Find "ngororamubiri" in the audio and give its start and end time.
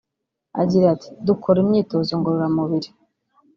2.19-2.89